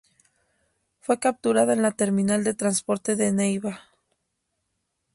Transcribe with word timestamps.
Fue 1.01 1.19
capturada 1.19 1.73
en 1.73 1.83
la 1.83 1.91
terminal 1.91 2.43
de 2.43 2.55
transporte 2.55 3.15
de 3.15 3.31
Neiva. 3.31 3.81